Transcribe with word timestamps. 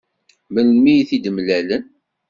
Melmi 0.53 0.93
i 0.97 1.03
t-id-mlalen? 1.09 1.83